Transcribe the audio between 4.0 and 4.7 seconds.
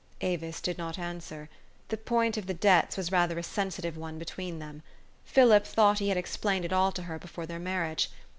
between